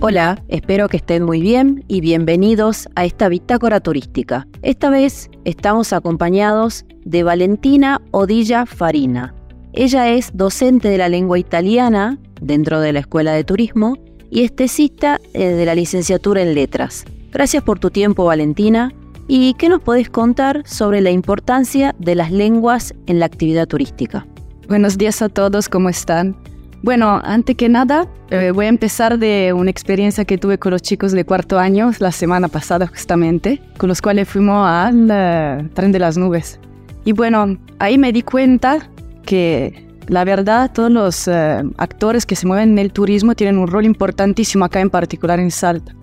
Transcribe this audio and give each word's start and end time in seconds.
Hola, 0.00 0.42
espero 0.48 0.88
que 0.88 0.98
estén 0.98 1.22
muy 1.22 1.40
bien 1.40 1.82
y 1.88 2.02
bienvenidos 2.02 2.86
a 2.96 3.06
esta 3.06 3.30
bitácora 3.30 3.80
turística. 3.80 4.46
Esta 4.60 4.90
vez 4.90 5.30
estamos 5.46 5.94
acompañados 5.94 6.84
de 7.06 7.22
Valentina 7.22 8.02
Odilla 8.10 8.66
Farina. 8.66 9.34
Ella 9.72 10.10
es 10.10 10.36
docente 10.36 10.88
de 10.88 10.98
la 10.98 11.08
lengua 11.08 11.38
italiana 11.38 12.18
dentro 12.42 12.80
de 12.80 12.92
la 12.92 13.00
Escuela 13.00 13.32
de 13.32 13.44
Turismo 13.44 13.96
y 14.30 14.44
estesista 14.44 15.18
eh, 15.32 15.46
de 15.48 15.64
la 15.64 15.74
licenciatura 15.74 16.42
en 16.42 16.54
Letras. 16.54 17.06
Gracias 17.32 17.62
por 17.62 17.78
tu 17.78 17.90
tiempo, 17.90 18.26
Valentina. 18.26 18.92
¿Y 19.28 19.54
qué 19.54 19.70
nos 19.70 19.80
podés 19.80 20.10
contar 20.10 20.62
sobre 20.66 21.00
la 21.00 21.10
importancia 21.10 21.94
de 21.98 22.16
las 22.16 22.30
lenguas 22.30 22.94
en 23.06 23.18
la 23.18 23.26
actividad 23.26 23.66
turística? 23.66 24.26
Buenos 24.68 24.98
días 24.98 25.22
a 25.22 25.30
todos, 25.30 25.70
¿cómo 25.70 25.88
están? 25.88 26.36
Bueno, 26.82 27.20
antes 27.24 27.56
que 27.56 27.68
nada, 27.68 28.06
eh, 28.30 28.52
voy 28.54 28.66
a 28.66 28.68
empezar 28.68 29.18
de 29.18 29.52
una 29.52 29.70
experiencia 29.70 30.24
que 30.24 30.38
tuve 30.38 30.58
con 30.58 30.72
los 30.72 30.82
chicos 30.82 31.12
de 31.12 31.24
cuarto 31.24 31.58
año 31.58 31.90
la 31.98 32.12
semana 32.12 32.48
pasada 32.48 32.86
justamente, 32.86 33.60
con 33.78 33.88
los 33.88 34.02
cuales 34.02 34.28
fuimos 34.28 34.66
al 34.68 35.08
eh, 35.10 35.68
tren 35.74 35.90
de 35.90 35.98
las 35.98 36.16
nubes. 36.16 36.60
Y 37.04 37.12
bueno, 37.12 37.56
ahí 37.78 37.98
me 37.98 38.12
di 38.12 38.22
cuenta 38.22 38.90
que 39.24 39.86
la 40.06 40.24
verdad 40.24 40.70
todos 40.72 40.90
los 40.90 41.26
eh, 41.28 41.62
actores 41.78 42.26
que 42.26 42.36
se 42.36 42.46
mueven 42.46 42.72
en 42.72 42.78
el 42.78 42.92
turismo 42.92 43.34
tienen 43.34 43.58
un 43.58 43.68
rol 43.68 43.84
importantísimo 43.84 44.64
acá 44.64 44.80
en 44.80 44.90
particular 44.90 45.40
en 45.40 45.50
Salta. 45.50 45.94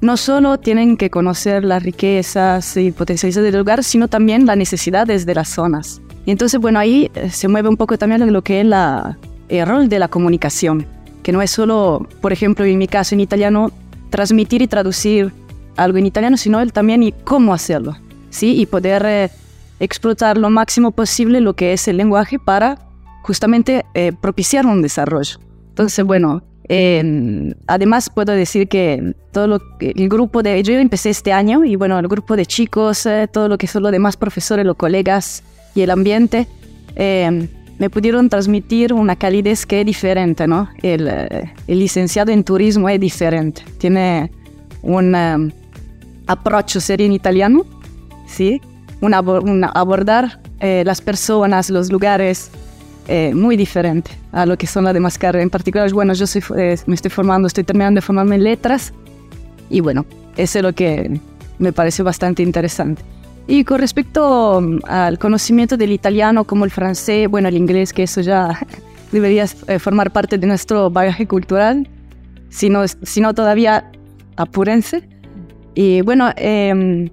No 0.00 0.16
solo 0.16 0.58
tienen 0.58 0.96
que 0.96 1.10
conocer 1.10 1.62
las 1.62 1.84
riquezas 1.84 2.76
y 2.76 2.90
potencialidades 2.90 3.52
del 3.52 3.60
lugar, 3.60 3.84
sino 3.84 4.08
también 4.08 4.46
las 4.46 4.56
necesidades 4.56 5.26
de 5.26 5.34
las 5.36 5.48
zonas. 5.48 6.02
Y 6.26 6.32
entonces, 6.32 6.60
bueno, 6.60 6.80
ahí 6.80 7.08
se 7.30 7.46
mueve 7.46 7.68
un 7.68 7.76
poco 7.76 7.96
también 7.98 8.32
lo 8.32 8.42
que 8.42 8.60
es 8.60 8.66
la 8.66 9.16
el 9.58 9.66
rol 9.66 9.88
de 9.88 9.98
la 9.98 10.08
comunicación, 10.08 10.86
que 11.22 11.32
no 11.32 11.42
es 11.42 11.50
solo, 11.50 12.08
por 12.20 12.32
ejemplo, 12.32 12.64
en 12.64 12.78
mi 12.78 12.86
caso 12.86 13.14
en 13.14 13.20
italiano, 13.20 13.70
transmitir 14.10 14.62
y 14.62 14.66
traducir 14.66 15.32
algo 15.76 15.98
en 15.98 16.06
italiano, 16.06 16.36
sino 16.36 16.60
el 16.60 16.72
también 16.72 17.02
y 17.02 17.12
cómo 17.12 17.54
hacerlo, 17.54 17.96
¿sí? 18.30 18.60
Y 18.60 18.66
poder 18.66 19.04
eh, 19.06 19.30
explotar 19.80 20.38
lo 20.38 20.50
máximo 20.50 20.90
posible 20.90 21.40
lo 21.40 21.54
que 21.54 21.72
es 21.72 21.86
el 21.88 21.96
lenguaje 21.96 22.38
para 22.38 22.78
justamente 23.22 23.84
eh, 23.94 24.12
propiciar 24.20 24.66
un 24.66 24.82
desarrollo. 24.82 25.38
Entonces, 25.68 26.04
bueno, 26.04 26.42
además 27.66 28.08
puedo 28.08 28.32
decir 28.32 28.66
que 28.66 29.14
todo 29.30 29.46
lo 29.46 29.60
el 29.80 30.08
grupo 30.08 30.42
de 30.42 30.62
yo 30.62 30.72
empecé 30.74 31.10
este 31.10 31.32
año 31.32 31.64
y 31.64 31.76
bueno, 31.76 31.98
el 31.98 32.08
grupo 32.08 32.34
de 32.34 32.46
chicos, 32.46 33.04
eh, 33.04 33.28
todo 33.30 33.48
lo 33.48 33.58
que 33.58 33.66
son 33.66 33.82
los 33.82 33.92
demás 33.92 34.16
profesores, 34.16 34.64
los 34.64 34.76
colegas 34.76 35.42
y 35.74 35.82
el 35.82 35.90
ambiente, 35.90 36.46
me 37.78 37.90
pudieron 37.90 38.28
transmitir 38.28 38.92
una 38.92 39.16
calidez 39.16 39.66
que 39.66 39.80
es 39.80 39.86
diferente, 39.86 40.46
¿no? 40.46 40.68
El, 40.82 41.08
eh, 41.08 41.52
licenciado 41.66 42.30
en 42.30 42.44
turismo 42.44 42.88
es 42.88 43.00
diferente, 43.00 43.62
tiene 43.78 44.30
un 44.82 45.14
um, 45.14 45.50
approach 46.26 46.78
sería 46.78 47.06
en 47.06 47.12
italiano, 47.12 47.64
¿sí? 48.26 48.60
Un, 49.00 49.14
abordar 49.14 50.40
eh, 50.60 50.82
las 50.86 51.00
personas, 51.00 51.70
los 51.70 51.90
lugares 51.90 52.50
eh, 53.08 53.32
muy 53.34 53.56
diferente 53.56 54.12
a 54.30 54.46
lo 54.46 54.56
que 54.56 54.68
son 54.68 54.84
las 54.84 54.94
demás 54.94 55.18
carreras. 55.18 55.42
En 55.42 55.50
particular, 55.50 55.90
bueno, 55.92 56.14
yo 56.14 56.26
soy, 56.26 56.42
me 56.86 56.94
estoy 56.94 57.10
formando, 57.10 57.48
estoy 57.48 57.64
terminando 57.64 57.98
de 57.98 58.02
formarme 58.02 58.36
en 58.36 58.44
letras 58.44 58.92
y 59.68 59.80
bueno, 59.80 60.06
eso 60.36 60.58
es 60.60 60.62
lo 60.62 60.72
que 60.72 61.20
me 61.58 61.72
parece 61.72 62.02
bastante 62.04 62.42
interesante. 62.42 63.02
Y 63.46 63.64
con 63.64 63.80
respecto 63.80 64.60
mm, 64.60 64.78
al 64.84 65.18
conocimiento 65.18 65.76
del 65.76 65.92
italiano 65.92 66.44
como 66.44 66.64
el 66.64 66.70
francés, 66.70 67.28
bueno, 67.28 67.48
el 67.48 67.56
inglés, 67.56 67.92
que 67.92 68.04
eso 68.04 68.20
ya 68.20 68.58
debería 69.12 69.46
eh, 69.66 69.78
formar 69.78 70.10
parte 70.12 70.38
de 70.38 70.46
nuestro 70.46 70.90
bagaje 70.90 71.26
cultural, 71.26 71.88
si 72.48 72.68
no, 72.68 72.86
si 72.86 73.20
no 73.20 73.34
todavía 73.34 73.90
apúrense. 74.36 75.02
Y 75.74 76.02
bueno, 76.02 76.30
em, 76.36 77.08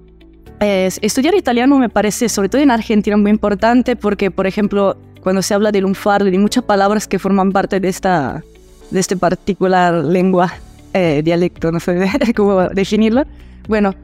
estudiar 0.60 1.34
italiano 1.34 1.78
me 1.78 1.88
parece, 1.88 2.28
sobre 2.28 2.48
todo 2.48 2.60
en 2.60 2.70
Argentina, 2.70 3.16
muy 3.16 3.30
importante 3.30 3.96
porque, 3.96 4.30
por 4.30 4.46
ejemplo, 4.46 4.96
cuando 5.22 5.42
se 5.42 5.54
habla 5.54 5.72
del 5.72 5.82
lunfardo 5.82 6.28
y 6.28 6.30
de 6.30 6.38
muchas 6.38 6.64
palabras 6.64 7.08
que 7.08 7.18
forman 7.18 7.52
parte 7.52 7.80
de 7.80 7.88
esta 7.88 8.42
de 8.90 9.00
este 9.00 9.16
particular 9.16 10.04
lengua, 10.04 10.52
eh, 10.92 11.22
dialecto, 11.24 11.70
no 11.70 11.80
sé 11.80 12.10
cómo 12.36 12.68
definirlo. 12.68 13.24
Bueno, 13.68 13.94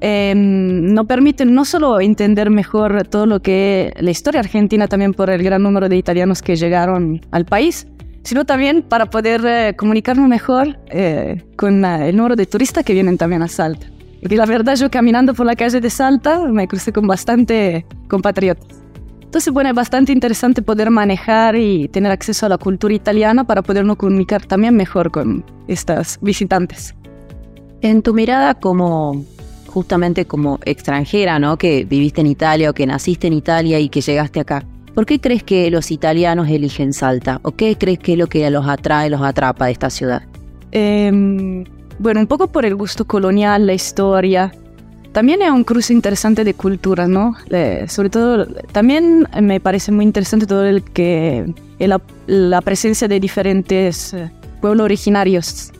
eh, 0.00 0.32
nos 0.36 1.06
permiten 1.06 1.54
no 1.54 1.64
solo 1.64 2.00
entender 2.00 2.50
mejor 2.50 3.06
todo 3.08 3.26
lo 3.26 3.40
que 3.40 3.92
es 3.94 4.02
la 4.02 4.10
historia 4.10 4.40
argentina 4.40 4.86
también 4.86 5.12
por 5.12 5.28
el 5.30 5.42
gran 5.42 5.62
número 5.62 5.88
de 5.88 5.96
italianos 5.96 6.40
que 6.40 6.54
llegaron 6.54 7.20
al 7.32 7.44
país, 7.44 7.86
sino 8.22 8.44
también 8.44 8.82
para 8.82 9.06
poder 9.06 9.42
eh, 9.44 9.74
comunicarnos 9.76 10.28
mejor 10.28 10.78
eh, 10.90 11.42
con 11.56 11.84
el 11.84 12.16
número 12.16 12.36
de 12.36 12.46
turistas 12.46 12.84
que 12.84 12.92
vienen 12.92 13.18
también 13.18 13.42
a 13.42 13.48
Salta. 13.48 13.86
Porque 14.20 14.36
la 14.36 14.46
verdad 14.46 14.76
yo 14.76 14.90
caminando 14.90 15.34
por 15.34 15.46
la 15.46 15.56
calle 15.56 15.80
de 15.80 15.90
Salta 15.90 16.44
me 16.46 16.68
crucé 16.68 16.92
con 16.92 17.06
bastante 17.06 17.84
compatriotas. 18.08 18.78
Entonces, 19.22 19.52
bueno, 19.52 19.68
es 19.68 19.76
bastante 19.76 20.10
interesante 20.10 20.62
poder 20.62 20.90
manejar 20.90 21.54
y 21.54 21.88
tener 21.88 22.10
acceso 22.10 22.46
a 22.46 22.48
la 22.48 22.56
cultura 22.56 22.94
italiana 22.94 23.44
para 23.44 23.60
podernos 23.60 23.98
comunicar 23.98 24.46
también 24.46 24.74
mejor 24.74 25.10
con 25.10 25.44
estas 25.66 26.18
visitantes. 26.22 26.94
En 27.82 28.00
tu 28.00 28.14
mirada 28.14 28.54
como 28.54 29.22
justamente 29.78 30.24
como 30.24 30.58
extranjera, 30.64 31.38
¿no? 31.38 31.56
Que 31.56 31.84
viviste 31.84 32.20
en 32.20 32.26
Italia 32.26 32.70
o 32.70 32.74
que 32.74 32.84
naciste 32.84 33.28
en 33.28 33.32
Italia 33.32 33.78
y 33.78 33.88
que 33.88 34.00
llegaste 34.00 34.40
acá. 34.40 34.64
¿Por 34.92 35.06
qué 35.06 35.20
crees 35.20 35.44
que 35.44 35.70
los 35.70 35.92
italianos 35.92 36.48
eligen 36.48 36.92
Salta? 36.92 37.38
¿O 37.44 37.52
qué 37.52 37.76
crees 37.78 38.00
que 38.00 38.14
es 38.14 38.18
lo 38.18 38.26
que 38.26 38.50
los 38.50 38.66
atrae, 38.66 39.08
los 39.08 39.22
atrapa 39.22 39.66
de 39.66 39.72
esta 39.72 39.88
ciudad? 39.88 40.22
Em, 40.72 41.62
bueno, 42.00 42.18
un 42.18 42.26
poco 42.26 42.48
por 42.48 42.64
el 42.64 42.74
gusto 42.74 43.04
colonial, 43.04 43.68
la 43.68 43.74
historia. 43.74 44.50
También 45.12 45.42
es 45.42 45.50
un 45.52 45.62
cruce 45.62 45.92
interesante 45.92 46.42
de 46.42 46.54
culturas, 46.54 47.08
¿no? 47.08 47.36
sobre 47.86 48.10
todo, 48.10 48.46
también 48.72 49.28
me 49.40 49.60
parece 49.60 49.92
muy 49.92 50.04
interesante 50.04 50.44
todo 50.44 50.66
el 50.66 50.82
que 50.82 51.54
la, 51.78 52.60
presencia 52.62 53.06
de 53.06 53.20
diferentes 53.20 54.12
eh, 54.12 54.28
pueblos 54.60 54.84
originarios 54.86 55.72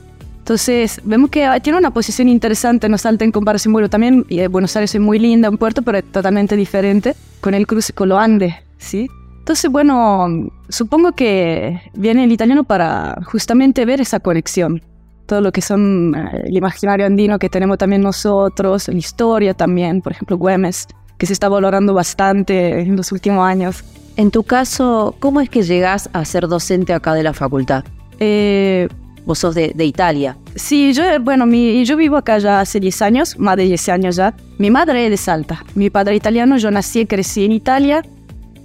entonces, 0.49 0.99
vemos 1.03 1.29
que 1.29 1.47
tiene 1.61 1.77
una 1.77 1.91
posición 1.91 2.27
interesante, 2.27 2.89
no 2.89 2.97
salta 2.97 3.23
en 3.23 3.31
comparación, 3.31 3.71
bueno, 3.71 3.87
también 3.87 4.25
eh, 4.29 4.47
Buenos 4.47 4.75
Aires 4.75 4.95
es 4.95 4.99
muy 4.99 5.19
linda, 5.19 5.47
un 5.47 5.59
puerto, 5.59 5.83
pero 5.83 5.99
es 5.99 6.11
totalmente 6.11 6.55
diferente, 6.55 7.15
con 7.39 7.53
el 7.53 7.67
cruce 7.67 7.93
con 7.93 8.09
los 8.09 8.17
Andes, 8.17 8.55
¿sí? 8.79 9.07
Entonces, 9.37 9.69
bueno, 9.69 10.49
supongo 10.67 11.11
que 11.11 11.79
viene 11.93 12.23
el 12.23 12.31
italiano 12.31 12.63
para 12.63 13.19
justamente 13.25 13.85
ver 13.85 14.01
esa 14.01 14.21
conexión, 14.21 14.81
todo 15.27 15.39
lo 15.41 15.51
que 15.51 15.61
son 15.61 16.15
eh, 16.15 16.45
el 16.45 16.57
imaginario 16.57 17.05
andino 17.05 17.37
que 17.37 17.49
tenemos 17.49 17.77
también 17.77 18.01
nosotros, 18.01 18.87
la 18.87 18.97
historia 18.97 19.53
también, 19.53 20.01
por 20.01 20.13
ejemplo, 20.13 20.35
Güemes, 20.35 20.87
que 21.19 21.27
se 21.27 21.33
está 21.33 21.47
valorando 21.47 21.93
bastante 21.93 22.79
en 22.79 22.95
los 22.95 23.11
últimos 23.11 23.47
años. 23.47 23.83
En 24.15 24.31
tu 24.31 24.41
caso, 24.41 25.13
¿cómo 25.19 25.41
es 25.41 25.49
que 25.51 25.61
llegas 25.61 26.09
a 26.11 26.25
ser 26.25 26.47
docente 26.47 26.91
acá 26.91 27.13
de 27.13 27.21
la 27.21 27.35
facultad? 27.35 27.83
Eh, 28.19 28.89
Vos 29.29 29.37
sos 29.37 29.53
de, 29.53 29.85
Italia. 29.85 30.35
Sí, 30.55 30.91
yo, 30.91 31.03
bueno, 31.21 31.45
mi, 31.45 31.85
yo 31.85 31.95
vivo 31.95 32.17
acá 32.17 32.39
ya 32.39 32.61
hace 32.61 32.79
10 32.79 33.01
años, 33.03 33.37
más 33.37 33.57
de 33.57 33.65
10 33.65 33.89
años 33.89 34.15
ya. 34.15 34.33
Mi 34.57 34.71
madre 34.71 35.05
es 35.05 35.11
de 35.11 35.17
Salta. 35.17 35.63
Mi 35.75 35.91
padre 35.91 36.15
italiano, 36.15 36.57
yo 36.57 36.71
nací 36.71 37.01
y 37.01 37.05
crecí 37.05 37.45
en 37.45 37.51
Italia. 37.51 38.03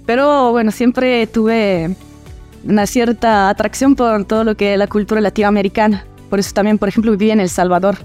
Pero 0.07 0.49
bueno, 0.53 0.71
siempre 0.71 1.27
tuve 1.27 1.95
una 2.67 2.87
cierta 2.87 3.49
atracción 3.49 3.95
por 3.95 4.25
todo 4.25 4.43
lo 4.43 4.57
que 4.57 4.73
es 4.73 4.79
la 4.79 4.87
cultura 4.87 5.21
latinoamericana. 5.21 6.03
Por 6.31 6.39
eso 6.39 6.51
también, 6.51 6.79
por 6.79 6.89
ejemplo, 6.89 7.11
viví 7.11 7.29
en 7.29 7.41
El 7.41 7.49
Salvador. 7.49 7.97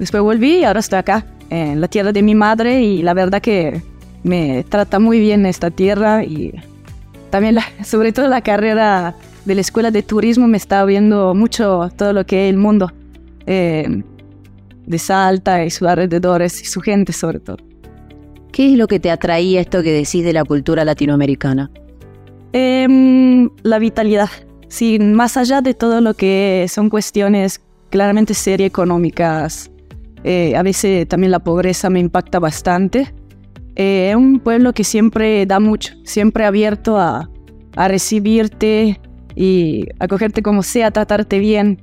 Después 0.00 0.24
volví 0.24 0.56
y 0.56 0.64
ahora 0.64 0.80
estoy 0.80 0.98
acá, 0.98 1.24
en 1.50 1.80
la 1.80 1.86
tierra 1.86 2.10
de 2.10 2.22
mi 2.24 2.34
madre. 2.34 2.82
Y 2.82 3.02
la 3.04 3.14
verdad 3.14 3.40
que 3.40 3.80
me 4.24 4.64
trata 4.64 4.98
muy 4.98 5.20
bien 5.20 5.46
esta 5.46 5.70
tierra 5.70 6.24
y 6.24 6.52
también, 7.30 7.58
sobre 7.84 8.10
todo, 8.10 8.26
la 8.26 8.40
carrera 8.40 9.14
de 9.44 9.54
la 9.54 9.60
escuela 9.60 9.90
de 9.90 10.02
turismo 10.02 10.46
me 10.46 10.56
está 10.56 10.84
viendo 10.84 11.34
mucho 11.34 11.88
todo 11.96 12.12
lo 12.12 12.24
que 12.26 12.46
es 12.46 12.50
el 12.50 12.58
mundo 12.58 12.92
eh, 13.46 14.02
de 14.86 14.98
Salta 14.98 15.64
y 15.64 15.70
sus 15.70 15.88
alrededores 15.88 16.60
y 16.62 16.64
su 16.66 16.80
gente 16.80 17.12
sobre 17.12 17.40
todo. 17.40 17.58
¿Qué 18.52 18.72
es 18.72 18.78
lo 18.78 18.88
que 18.88 18.98
te 18.98 19.10
atraía 19.10 19.60
esto 19.60 19.82
que 19.82 19.92
decís 19.92 20.24
de 20.24 20.32
la 20.32 20.44
cultura 20.44 20.84
latinoamericana? 20.84 21.70
Em, 22.52 23.48
la 23.62 23.78
vitalidad. 23.78 24.28
Sí, 24.68 24.98
más 24.98 25.36
allá 25.36 25.60
de 25.60 25.74
todo 25.74 26.00
lo 26.00 26.14
que 26.14 26.66
son 26.68 26.90
cuestiones 26.90 27.60
claramente 27.90 28.34
serias 28.34 28.68
económicas, 28.68 29.70
eh, 30.24 30.54
a 30.56 30.62
veces 30.62 31.08
también 31.08 31.30
la 31.30 31.38
pobreza 31.38 31.90
me 31.90 32.00
impacta 32.00 32.38
bastante. 32.38 33.14
Eh, 33.76 34.10
es 34.10 34.16
un 34.16 34.40
pueblo 34.40 34.72
que 34.72 34.84
siempre 34.84 35.46
da 35.46 35.60
mucho, 35.60 35.94
siempre 36.04 36.44
abierto 36.44 36.98
a, 36.98 37.30
a 37.76 37.88
recibirte, 37.88 39.00
y 39.40 39.86
acogerte 39.98 40.42
como 40.42 40.62
sea, 40.62 40.90
tratarte 40.90 41.38
bien. 41.38 41.80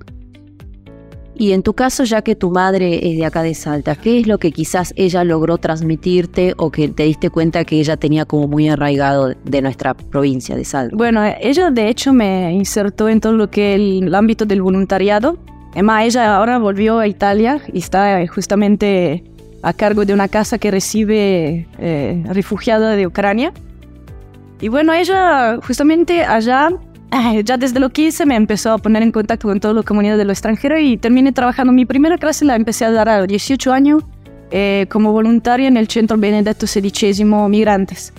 Y 1.39 1.51
en 1.51 1.62
tu 1.62 1.74
caso, 1.74 2.04
ya 2.04 2.21
que 2.21 2.36
tu 2.36 2.50
madre 2.50 3.12
es 3.12 3.18
de 3.18 3.25
acá 3.25 3.44
de 3.44 3.54
Salta, 3.54 3.95
¿qué 3.95 4.19
es 4.19 4.27
lo 4.27 4.39
que 4.39 4.51
quizás 4.51 4.94
ella 4.95 5.24
logró 5.24 5.57
transmitirte 5.57 6.54
o 6.57 6.71
que 6.71 6.88
te 6.88 7.04
diste 7.04 7.30
cuenta 7.30 7.63
que 7.63 7.80
ella 7.80 7.95
tenía 7.95 8.25
como 8.25 8.48
muy 8.48 8.69
arraigado 8.69 9.33
de 9.44 9.62
nuestra 9.62 9.94
provincia 9.94 10.56
de 10.56 10.65
Salta? 10.65 10.95
Bueno, 10.95 11.21
ella 11.39 11.69
de 11.69 11.89
hecho 11.89 12.12
me 12.12 12.51
insertó 12.54 13.07
en 13.07 13.21
todo 13.21 13.33
lo 13.33 13.51
que 13.51 13.75
es 13.75 13.80
el 13.80 14.15
ámbito 14.15 14.45
del 14.45 14.63
voluntariado 14.63 15.38
Emma, 15.77 16.04
ella 16.04 16.36
ahora 16.36 16.57
volvió 16.57 16.98
a 16.98 17.06
Italia 17.06 17.62
y 17.71 17.77
está 17.77 18.25
justamente 18.27 19.24
a 19.62 19.74
cargo 19.74 20.06
de 20.06 20.13
una 20.13 20.27
casa 20.27 20.57
que 20.57 20.71
recibe 20.71 21.68
eh, 21.77 22.24
refugiados 22.30 22.95
de 22.95 23.06
Ucrania. 23.06 23.54
Y 24.59 24.69
bueno, 24.69 24.92
ella 24.92 25.59
justamente 25.62 26.24
allá, 26.24 26.69
eh, 27.12 27.44
ya 27.44 27.57
desde 27.57 27.80
lo 27.80 27.89
que 27.89 28.04
hice, 28.04 28.25
me 28.25 28.36
empezó 28.36 28.71
a 28.71 28.77
poner 28.77 29.04
en 29.04 29.12
contacto 29.12 29.48
con 29.48 29.59
toda 29.59 29.74
la 29.74 29.83
comunidad 29.83 30.18
de 30.18 30.25
lo 30.25 30.31
extranjero 30.31 30.80
y 30.80 30.98
terminé 30.98 31.31
trabajando. 31.31 31.71
Mi 31.74 31.86
primera 31.86 32.18
clase 32.18 32.45
la 32.45 32.56
empecé 32.56 32.86
a 32.86 32.92
dar 32.92 33.09
a 33.09 33.19
los 33.19 33.27
18 33.27 33.71
años 33.71 34.04
eh, 34.51 34.86
como 34.89 35.12
voluntaria 35.12 35.68
en 35.68 35.77
el 35.77 35.88
Centro 35.88 36.18
Benedetto 36.18 36.68
XVI 36.68 37.24
Migrantes. 37.25 38.13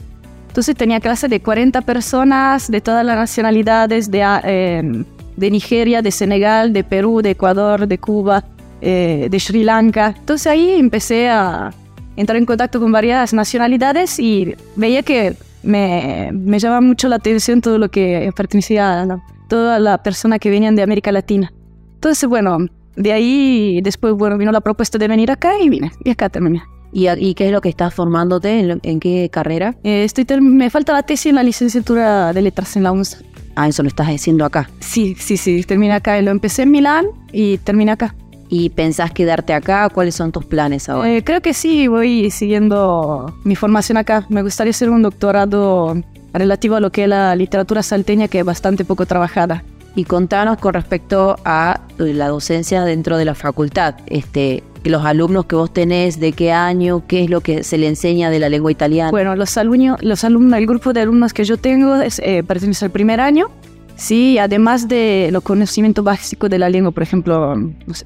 Entonces 0.48 0.76
tenía 0.76 1.00
clase 1.00 1.28
de 1.28 1.40
40 1.40 1.82
personas 1.82 2.70
de 2.70 2.80
todas 2.80 3.04
las 3.04 3.16
nacionalidades, 3.16 4.10
de, 4.10 4.40
eh, 4.44 5.04
de 5.36 5.50
Nigeria, 5.50 6.02
de 6.02 6.10
Senegal, 6.10 6.72
de 6.72 6.84
Perú, 6.84 7.22
de 7.22 7.30
Ecuador, 7.30 7.86
de 7.86 7.98
Cuba, 7.98 8.44
eh, 8.80 9.28
de 9.30 9.40
Sri 9.40 9.64
Lanka. 9.64 10.14
Entonces 10.18 10.46
ahí 10.46 10.72
empecé 10.72 11.28
a 11.28 11.72
entrar 12.16 12.36
en 12.36 12.44
contacto 12.44 12.80
con 12.80 12.90
varias 12.90 13.32
nacionalidades 13.32 14.18
y 14.18 14.54
veía 14.76 15.02
que 15.02 15.34
me, 15.62 16.30
me 16.32 16.58
llamaba 16.58 16.80
mucho 16.80 17.08
la 17.08 17.16
atención 17.16 17.60
todo 17.60 17.78
lo 17.78 17.90
que 17.90 18.30
pertenecía 18.34 19.02
a 19.02 19.22
toda 19.48 19.78
la 19.78 20.02
persona 20.02 20.38
que 20.38 20.50
venían 20.50 20.76
de 20.76 20.82
América 20.82 21.12
Latina. 21.12 21.52
Entonces, 21.94 22.28
bueno, 22.28 22.58
de 22.96 23.12
ahí 23.12 23.80
después, 23.82 24.14
bueno, 24.14 24.38
vino 24.38 24.52
la 24.52 24.60
propuesta 24.60 24.98
de 24.98 25.08
venir 25.08 25.30
acá 25.30 25.52
y 25.60 25.68
vine, 25.68 25.90
y 26.04 26.10
acá 26.10 26.28
terminé. 26.28 26.62
¿Y, 26.92 27.08
y 27.08 27.34
qué 27.34 27.46
es 27.46 27.52
lo 27.52 27.60
que 27.60 27.68
estás 27.68 27.92
formándote? 27.92 28.60
¿En, 28.60 28.80
en 28.82 29.00
qué 29.00 29.28
carrera? 29.30 29.76
Eh, 29.84 30.04
estoy 30.04 30.24
me 30.40 30.70
falta 30.70 30.92
la 30.92 31.02
tesis 31.02 31.26
en 31.26 31.34
la 31.34 31.42
licenciatura 31.42 32.32
de 32.32 32.40
letras 32.42 32.76
en 32.76 32.82
la 32.82 32.92
UNSA. 32.92 33.18
Ah, 33.56 33.68
eso 33.68 33.82
lo 33.82 33.88
estás 33.88 34.06
haciendo 34.08 34.44
acá. 34.44 34.70
Sí, 34.80 35.16
sí, 35.18 35.36
sí, 35.36 35.64
terminé 35.64 35.92
acá. 35.92 36.20
Lo 36.22 36.30
empecé 36.30 36.62
en 36.62 36.70
Milán 36.70 37.06
y 37.32 37.58
terminé 37.58 37.92
acá. 37.92 38.14
¿Y 38.48 38.70
pensás 38.70 39.12
quedarte 39.12 39.52
acá? 39.52 39.88
¿Cuáles 39.90 40.14
son 40.14 40.32
tus 40.32 40.44
planes 40.44 40.88
ahora? 40.88 41.14
Eh, 41.14 41.22
creo 41.22 41.42
que 41.42 41.52
sí, 41.52 41.86
voy 41.86 42.30
siguiendo 42.30 43.34
mi 43.44 43.56
formación 43.56 43.98
acá. 43.98 44.24
Me 44.28 44.42
gustaría 44.42 44.70
hacer 44.70 44.90
un 44.90 45.02
doctorado 45.02 45.96
relativo 46.32 46.76
a 46.76 46.80
lo 46.80 46.90
que 46.90 47.04
es 47.04 47.08
la 47.08 47.34
literatura 47.36 47.82
salteña, 47.82 48.28
que 48.28 48.40
es 48.40 48.44
bastante 48.44 48.84
poco 48.84 49.06
trabajada. 49.06 49.64
Y 49.94 50.04
contanos 50.04 50.58
con 50.58 50.74
respecto 50.74 51.36
a 51.44 51.80
la 51.98 52.28
docencia 52.28 52.84
dentro 52.84 53.16
de 53.16 53.24
la 53.24 53.34
facultad. 53.34 53.96
Este, 54.06 54.62
los 54.84 55.04
alumnos 55.04 55.46
que 55.46 55.56
vos 55.56 55.72
tenés, 55.72 56.20
de 56.20 56.32
qué 56.32 56.52
año, 56.52 57.02
qué 57.06 57.24
es 57.24 57.30
lo 57.30 57.40
que 57.40 57.64
se 57.64 57.78
le 57.78 57.88
enseña 57.88 58.30
de 58.30 58.38
la 58.38 58.48
lengua 58.48 58.70
italiana. 58.70 59.10
Bueno, 59.10 59.34
los 59.36 59.56
alumnos, 59.58 60.02
los 60.02 60.24
alumnos 60.24 60.58
el 60.58 60.66
grupo 60.66 60.92
de 60.92 61.00
alumnos 61.00 61.32
que 61.32 61.44
yo 61.44 61.56
tengo 61.56 61.96
es, 61.96 62.20
eh, 62.20 62.42
pertenece 62.44 62.84
al 62.84 62.90
primer 62.90 63.20
año 63.20 63.50
Sí, 63.98 64.38
además 64.38 64.86
de 64.86 65.28
los 65.32 65.42
conocimientos 65.42 66.04
básicos 66.04 66.48
de 66.48 66.56
la 66.56 66.70
lengua, 66.70 66.92
por 66.92 67.02
ejemplo, 67.02 67.56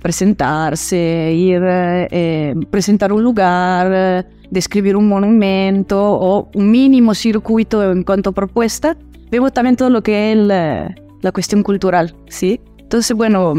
presentarse, 0.00 1.34
ir, 1.36 1.60
eh, 1.62 2.54
presentar 2.70 3.12
un 3.12 3.22
lugar, 3.22 4.26
describir 4.50 4.96
un 4.96 5.06
monumento 5.06 6.02
o 6.02 6.48
un 6.54 6.70
mínimo 6.70 7.14
circuito 7.14 7.92
en 7.92 8.04
cuanto 8.04 8.30
a 8.30 8.32
propuesta, 8.32 8.96
vemos 9.30 9.52
también 9.52 9.76
todo 9.76 9.90
lo 9.90 10.02
que 10.02 10.32
es 10.32 10.38
la, 10.38 10.94
la 11.20 11.30
cuestión 11.30 11.62
cultural, 11.62 12.16
¿sí? 12.30 12.58
Entonces, 12.78 13.14
bueno, 13.14 13.52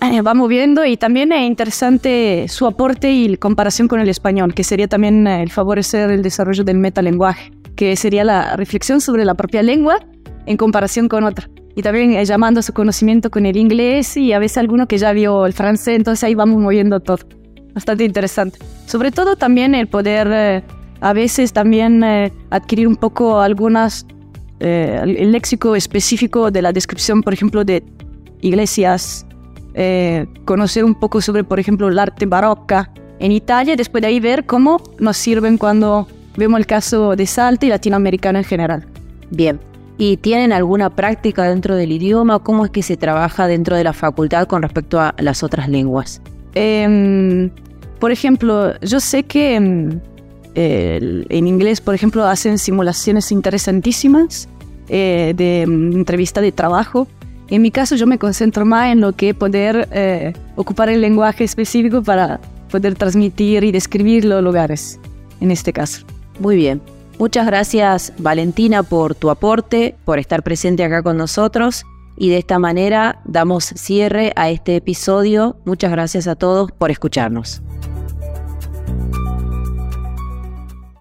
eh, 0.00 0.20
vamos 0.22 0.48
viendo 0.48 0.84
y 0.84 0.96
también 0.96 1.32
es 1.32 1.42
interesante 1.42 2.46
su 2.46 2.68
aporte 2.68 3.10
y 3.10 3.36
comparación 3.36 3.88
con 3.88 3.98
el 3.98 4.08
español, 4.08 4.54
que 4.54 4.62
sería 4.62 4.86
también 4.86 5.26
eh, 5.26 5.42
el 5.42 5.50
favorecer 5.50 6.12
el 6.12 6.22
desarrollo 6.22 6.62
del 6.62 6.78
metalenguaje, 6.78 7.50
que 7.74 7.96
sería 7.96 8.22
la 8.22 8.54
reflexión 8.54 9.00
sobre 9.00 9.24
la 9.24 9.34
propia 9.34 9.64
lengua 9.64 9.98
en 10.46 10.56
comparación 10.56 11.08
con 11.08 11.24
otra 11.24 11.48
y 11.76 11.82
también 11.82 12.12
eh, 12.12 12.24
llamando 12.24 12.62
su 12.62 12.72
conocimiento 12.72 13.30
con 13.30 13.46
el 13.46 13.56
inglés 13.56 14.16
y 14.16 14.32
a 14.32 14.38
veces 14.38 14.58
alguno 14.58 14.86
que 14.86 14.98
ya 14.98 15.12
vio 15.12 15.46
el 15.46 15.52
francés, 15.52 15.96
entonces 15.96 16.22
ahí 16.24 16.34
vamos 16.34 16.60
moviendo 16.60 17.00
todo. 17.00 17.18
Bastante 17.74 18.04
interesante. 18.04 18.58
Sobre 18.86 19.10
todo 19.10 19.36
también 19.36 19.74
el 19.74 19.88
poder 19.88 20.28
eh, 20.30 20.62
a 21.00 21.12
veces 21.12 21.52
también 21.52 22.04
eh, 22.04 22.32
adquirir 22.50 22.86
un 22.86 22.96
poco 22.96 23.40
algunas, 23.40 24.06
el 24.60 25.32
léxico 25.32 25.76
específico 25.76 26.50
de 26.50 26.62
la 26.62 26.72
descripción, 26.72 27.22
por 27.22 27.34
ejemplo, 27.34 27.64
de 27.64 27.82
iglesias, 28.40 29.26
conocer 30.46 30.84
un 30.84 30.94
poco 30.94 31.20
sobre, 31.20 31.44
por 31.44 31.60
ejemplo, 31.60 31.88
el 31.88 31.98
arte 31.98 32.24
barroca 32.24 32.90
en 33.18 33.32
Italia 33.32 33.74
y 33.74 33.76
después 33.76 34.00
de 34.00 34.08
ahí 34.08 34.20
ver 34.20 34.46
cómo 34.46 34.80
nos 34.98 35.18
sirven 35.18 35.58
cuando 35.58 36.06
vemos 36.36 36.58
el 36.58 36.66
caso 36.66 37.14
de 37.14 37.26
Salta 37.26 37.66
y 37.66 37.68
latinoamericano 37.68 38.38
en 38.38 38.44
general. 38.44 38.86
Bien, 39.30 39.60
¿Y 39.96 40.16
tienen 40.16 40.52
alguna 40.52 40.90
práctica 40.90 41.44
dentro 41.44 41.76
del 41.76 41.92
idioma? 41.92 42.40
¿Cómo 42.40 42.64
es 42.64 42.70
que 42.70 42.82
se 42.82 42.96
trabaja 42.96 43.46
dentro 43.46 43.76
de 43.76 43.84
la 43.84 43.92
facultad 43.92 44.46
con 44.46 44.62
respecto 44.62 45.00
a 45.00 45.14
las 45.18 45.42
otras 45.42 45.68
lenguas? 45.68 46.20
Em, 46.54 47.50
por 48.00 48.10
ejemplo, 48.10 48.78
yo 48.80 48.98
sé 48.98 49.22
que 49.22 49.54
em, 49.54 50.00
en 50.54 51.46
inglés, 51.46 51.80
por 51.80 51.94
ejemplo, 51.94 52.24
hacen 52.24 52.58
simulaciones 52.58 53.30
interesantísimas 53.32 54.48
eh, 54.88 55.32
de 55.36 55.62
em, 55.62 55.92
entrevista 55.92 56.40
de 56.40 56.52
trabajo. 56.52 57.06
En 57.48 57.62
mi 57.62 57.70
caso, 57.70 57.94
yo 57.94 58.06
me 58.06 58.18
concentro 58.18 58.64
más 58.64 58.92
en 58.92 59.00
lo 59.00 59.12
que 59.12 59.32
poder 59.32 59.88
eh, 59.92 60.32
ocupar 60.56 60.88
el 60.88 61.00
lenguaje 61.00 61.44
específico 61.44 62.02
para 62.02 62.40
poder 62.70 62.94
transmitir 62.96 63.62
y 63.62 63.70
describir 63.70 64.24
los 64.24 64.42
lugares, 64.42 64.98
en 65.40 65.50
este 65.50 65.72
caso. 65.72 66.04
Muy 66.40 66.56
bien. 66.56 66.80
Muchas 67.18 67.46
gracias 67.46 68.12
Valentina 68.18 68.82
por 68.82 69.14
tu 69.14 69.30
aporte, 69.30 69.96
por 70.04 70.18
estar 70.18 70.42
presente 70.42 70.84
acá 70.84 71.02
con 71.02 71.16
nosotros 71.16 71.84
y 72.16 72.30
de 72.30 72.38
esta 72.38 72.58
manera 72.58 73.20
damos 73.24 73.64
cierre 73.64 74.32
a 74.36 74.50
este 74.50 74.76
episodio. 74.76 75.56
Muchas 75.64 75.90
gracias 75.90 76.26
a 76.26 76.36
todos 76.36 76.70
por 76.72 76.90
escucharnos. 76.90 77.62